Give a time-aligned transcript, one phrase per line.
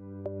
[0.00, 0.39] Thank you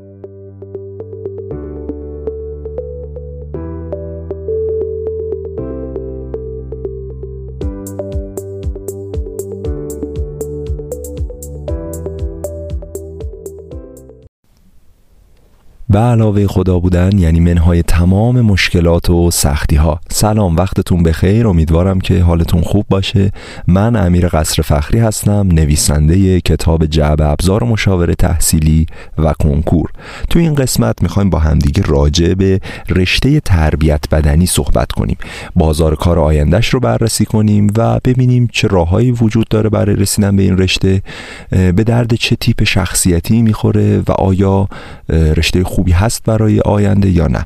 [15.90, 21.46] به علاوه خدا بودن یعنی منهای تمام مشکلات و سختی ها سلام وقتتون بخیر.
[21.46, 23.32] امیدوارم که حالتون خوب باشه.
[23.66, 28.86] من امیر قصر فخری هستم نویسنده کتاب جعب ابزار مشاوره تحصیلی
[29.18, 29.90] و کنکور.
[30.30, 35.16] تو این قسمت می‌خوایم با همدیگه راجع به رشته تربیت بدنی صحبت کنیم.
[35.56, 40.42] بازار کار آیندهش رو بررسی کنیم و ببینیم چه راههایی وجود داره برای رسیدن به
[40.42, 41.02] این رشته
[41.50, 44.68] به درد چه تیپ شخصیتی می‌خوره و آیا
[45.08, 47.44] رشته خوبی هست برای آینده یا نه.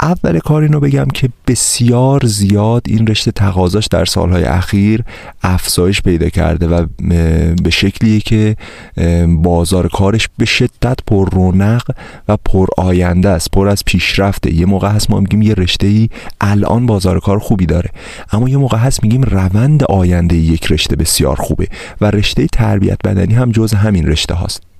[0.00, 5.04] اول کار اینو بگم که بسیار زیاد این رشته تقاضاش در سالهای اخیر
[5.42, 6.86] افزایش پیدا کرده و
[7.62, 8.56] به شکلیه که
[9.28, 11.82] بازار کارش به شدت پر رونق
[12.28, 14.54] و پر آینده است پر از پیشرفته.
[14.54, 16.08] یه موقع هست ما میگیم یه رشته ای
[16.40, 17.90] الان بازار کار خوبی داره
[18.32, 21.68] اما یه موقع هست میگیم روند آینده یک رشته بسیار خوبه
[22.00, 24.75] و رشته تربیت بدنی هم جز همین رشته هاست.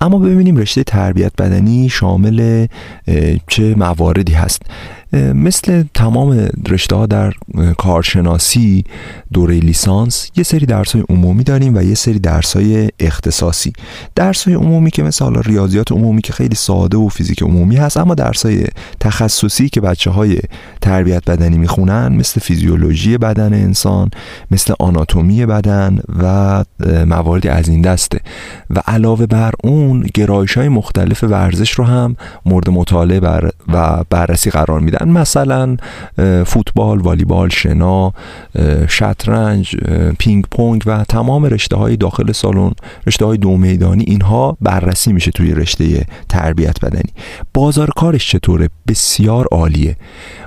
[0.00, 2.66] اما ببینیم رشته تربیت بدنی شامل
[3.48, 4.62] چه مواردی هست.
[5.12, 7.32] مثل تمام رشته ها در
[7.78, 8.84] کارشناسی
[9.32, 13.72] دوره لیسانس یه سری درس های عمومی داریم و یه سری درس های اختصاصی.
[14.14, 17.96] درس های عمومی که مثل حالا ریاضیات عمومی که خیلی ساده و فیزیک عمومی هست
[17.96, 18.64] اما درس های
[19.00, 20.38] تخصصی که بچه های
[20.80, 24.10] تربیت بدنی می‌خونن مثل فیزیولوژی بدن انسان
[24.50, 26.64] مثل آناتومی بدن و
[27.06, 28.20] مواردی از این دسته.
[28.70, 33.20] و علاوه بر اون گرایش های مختلف ورزش رو هم مورد مطالعه
[33.68, 34.95] و بررسی قرار میدن.
[35.04, 35.76] مثلا
[36.46, 38.12] فوتبال، والیبال، شنا،
[38.88, 39.76] شطرنج،
[40.18, 42.72] پینگ پونگ و تمام رشته های داخل سالن،
[43.06, 47.12] رشته های دو میدانی اینها بررسی میشه توی رشته تربیت بدنی.
[47.54, 49.96] بازار کارش چطوره؟ بسیار عالیه.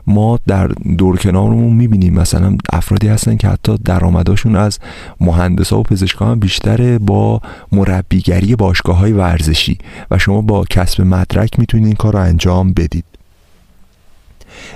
[0.07, 4.79] ما در دور کنارمون می‌بینیم مثلا افرادی هستن که حتی درآمدشون از
[5.21, 9.77] مهندسا و پزشکا بیشتره با مربیگری باشگاه های ورزشی
[10.11, 13.05] و شما با کسب مدرک می‌تونید این کار رو انجام بدید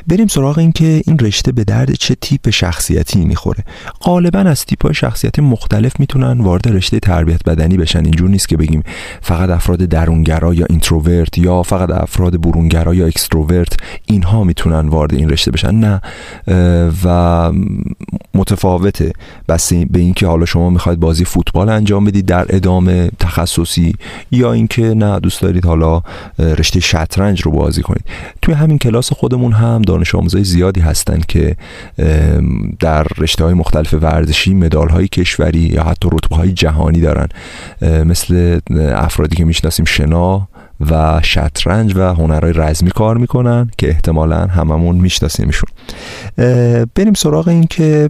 [0.07, 3.63] بریم سراغ این که این رشته به درد چه تیپ شخصیتی می‌خوره.
[4.01, 8.57] غالبا از تیپ های شخصیتی مختلف می‌تونن وارد رشته تربیت بدنی بشن اینجور نیست که
[8.57, 8.83] بگیم
[9.21, 15.29] فقط افراد درونگرا یا introvert یا فقط افراد برونگرا یا extrovert اینها می‌تونن وارد این
[15.29, 15.75] رشته بشن.
[15.75, 16.01] نه
[17.03, 17.51] و
[18.33, 19.13] متفاوته
[19.49, 23.95] بسته به اینکه حالا شما می‌خواید بازی فوتبال انجام بدید در ادامه تخصصی
[24.31, 26.01] یا اینکه نه دوست دارید حالا
[26.39, 28.03] رشته شطرنج رو بازی کنید.
[28.41, 31.55] توی همین کلاس خودمون هم دانش آموزای زیادی هستند که
[32.79, 37.27] در رشته های مختلف ورزشی مدال های کشوری یا حتی رتبه های جهانی دارن.
[37.81, 38.59] مثل
[38.95, 40.47] افرادی که می‌شناسیم شنا
[40.91, 45.69] و شطرنج و هنرهای رزمی کار می‌کنن که احتمالا هممون میشناسیمشون.
[46.95, 48.09] بریم سراغ این که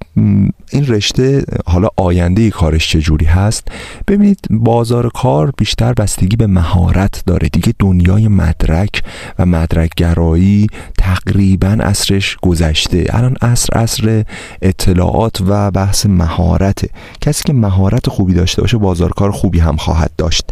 [0.71, 3.67] این رشته حالا آینده کارش چجوری هست؟
[4.07, 7.49] ببینید بازار کار بیشتر بستگی به مهارت داره.
[7.49, 9.03] دیگه دنیای مدرک
[9.39, 10.67] و مدرک گرایی
[10.97, 13.05] تقریبا اصرش گذشته.
[13.09, 14.23] الان اصر اصر
[14.61, 16.89] اطلاعات و بحث مهارته.
[17.21, 20.45] کسی که مهارت خوبی داشته باشه بازار کار خوبی هم خواهد داشت.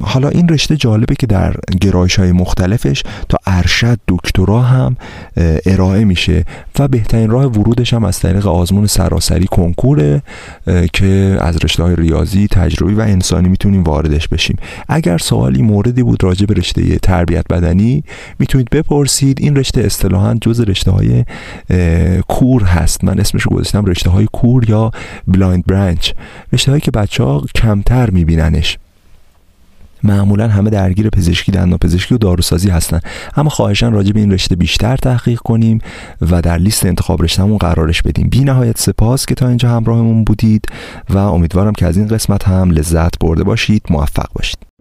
[0.00, 4.96] حالا این رشته جالبه که در گرایش های مختلفش تا ارشد دکترا هم
[5.66, 6.44] ارائه میشه
[6.78, 10.22] و بهترین راه ورودش هم از طریق آزمون سراسری کنکوره
[10.92, 14.56] که از رشته های ریاضی تجربی و انسانی می‌تونیم واردش بشیم.
[14.88, 18.04] اگر سوالی موردی بود راجع به رشته تربیت بدنی
[18.38, 19.38] می‌تونید بپرسید.
[19.40, 21.24] این رشته اصطلاحا جز رشته های
[22.28, 23.04] کور هست.
[23.04, 24.90] من اسمش گذاشتم رشته های کور یا
[25.28, 26.12] blind branch.
[26.52, 28.78] رشته هایی که بچه ها کمتر میبیننش.
[30.04, 33.00] معمولا همه درگیر پزشکی دندان پزشکی و داروسازی هستن.
[33.36, 35.78] اما خواهشان راجع به این رشته بیشتر تحقیق کنیم
[36.20, 38.28] و در لیست انتخاب رشتهمون قرارش بدیم.
[38.28, 40.64] بی نهایت سپاس که تا اینجا همراهمون بودید
[41.10, 44.73] و امیدوارم که از این قسمت هم لذت برده باشید موفق باشید.